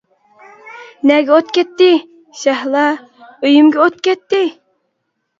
—نەگە 1.09 1.31
ئوت 1.33 1.47
كەتتى؟ 1.57 1.89
شەھلا:— 2.43 3.03
ئۆيۈمگە 3.43 3.83
ئوت 3.83 4.01
كەتتى! 4.09 4.41